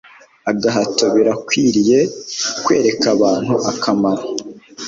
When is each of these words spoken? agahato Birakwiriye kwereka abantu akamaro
agahato 0.51 1.03
Birakwiriye 1.15 1.99
kwereka 2.65 3.05
abantu 3.15 3.53
akamaro 3.71 4.25